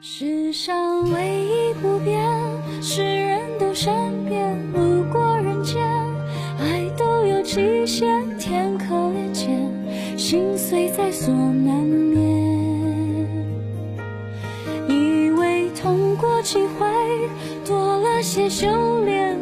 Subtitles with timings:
[0.00, 2.22] 世上唯一不变
[2.80, 3.92] 是人都善
[4.26, 5.82] 变，路过人间，
[6.60, 8.06] 爱都有期限，
[8.38, 9.58] 天可怜见，
[10.16, 13.26] 心碎在所难免。
[14.88, 16.86] 以为痛过几回，
[17.66, 18.68] 多了些修
[19.04, 19.36] 炼，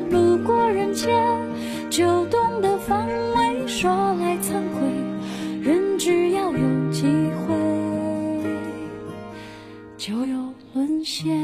[10.86, 11.36] 沦陷。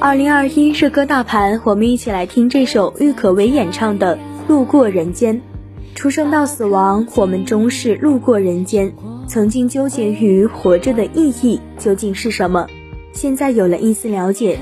[0.00, 4.16] 二零二一热歌大盘，我们一起来听这首郁可唯演唱的
[4.48, 5.36] 《路过人间》。
[5.94, 8.94] 出生到死亡，我们终是路过人间。
[9.28, 12.66] 曾经纠结于活着的意义究竟是什么，
[13.12, 14.58] 现在有了一丝了解。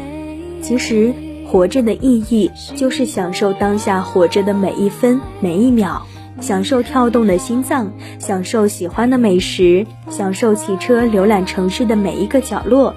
[0.63, 1.13] 其实，
[1.47, 6.07] 活着的意义就是享受当下活着的每一分每一秒，
[6.41, 12.95] 享受跳动的心脏，享受喜欢的美食，享受骑车浏览城市的每一个角落。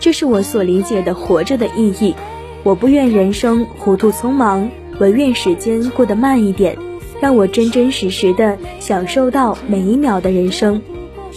[0.00, 2.14] 这是我所理解的活着的意义。
[2.62, 6.76] 我不愿人生糊涂匆忙，唯愿时间过得慢一点，
[7.20, 10.82] 让我真真实实的享受到每一秒的人生。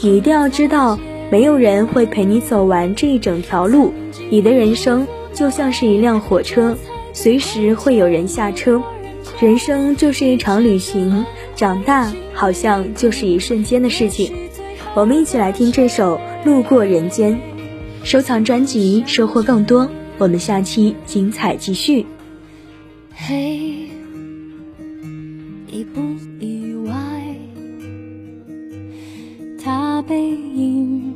[0.01, 3.93] 你一定要知道，没有人会陪你走完这一整条路。
[4.29, 6.75] 你的人生就像是一辆火车，
[7.13, 8.81] 随时会有人下车。
[9.39, 14.33] 人生就是一场旅行，长大好像就是一瞬间的事情。
[14.95, 17.33] 我们一起来听这首《路过人间》，
[18.03, 19.89] 收藏专辑，收获更多。
[20.17, 22.05] 我们下期精彩继续。
[23.11, 23.89] 嘿，
[25.67, 26.01] 意不
[26.39, 26.93] 意外？
[29.63, 31.15] 他背影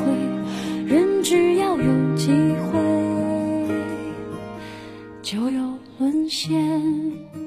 [6.11, 7.40] 沦陷。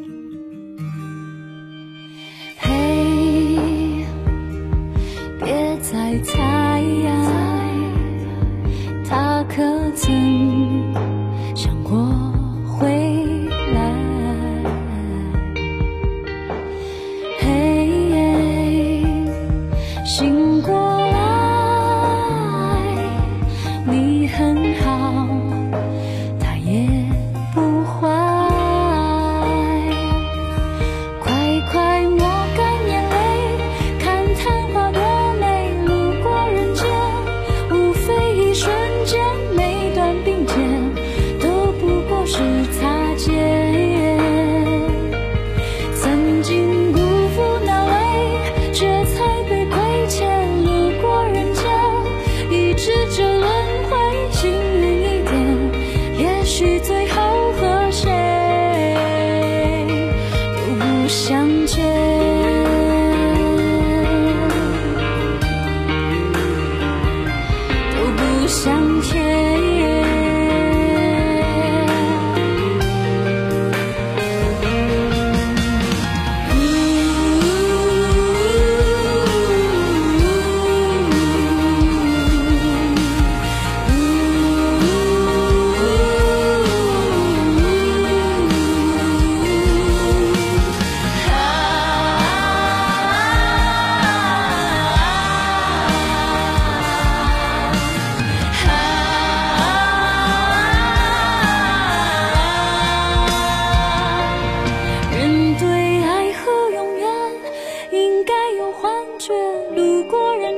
[68.47, 69.64] 向前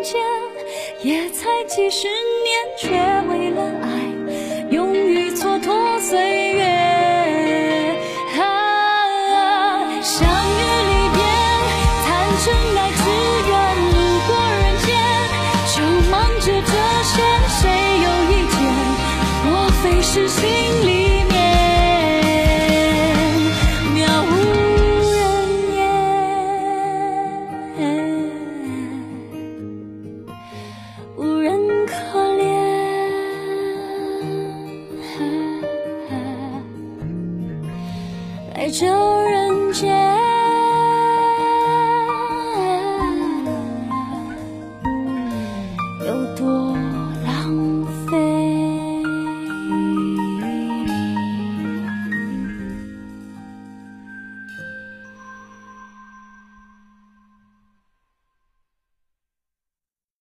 [0.06, 0.22] 间
[1.02, 2.86] 也才几十年，却
[3.28, 3.88] 为了爱
[4.70, 6.62] 勇于蹉跎岁月。
[8.38, 8.40] 啊，
[10.00, 11.18] 相遇离别，
[12.04, 12.06] 谈
[12.44, 13.04] 真爱只
[13.48, 13.52] 愿
[13.90, 13.94] 路
[14.28, 14.88] 过人间，
[15.74, 15.76] 就
[16.08, 16.70] 忙着这
[17.02, 17.12] 些，
[17.58, 17.60] 谁
[18.04, 18.56] 有意见？
[19.44, 19.50] 莫
[19.82, 20.44] 非是心
[38.66, 39.05] 在这人间。